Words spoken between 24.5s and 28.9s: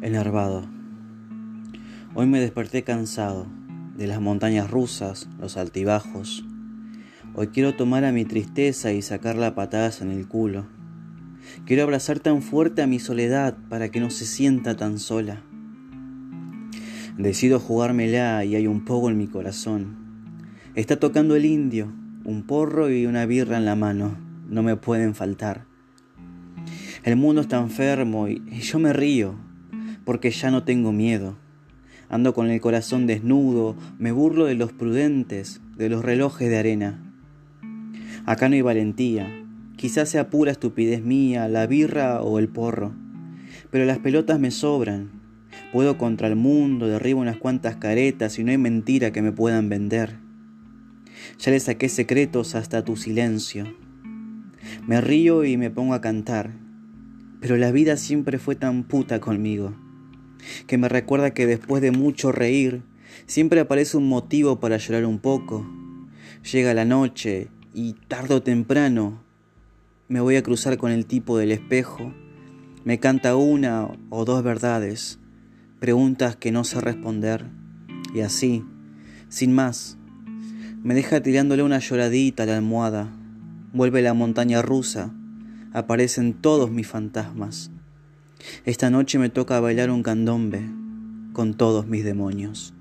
me pueden faltar. El mundo está enfermo y yo